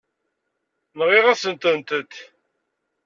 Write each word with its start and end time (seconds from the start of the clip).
Nɣiɣ-asent-tent. 0.97 2.13